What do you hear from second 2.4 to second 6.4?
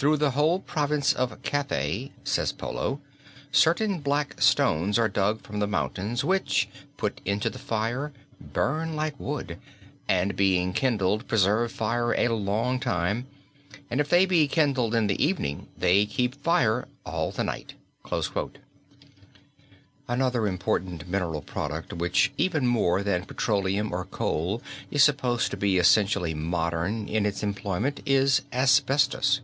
Polo, "certain black stones are dug from the mountains,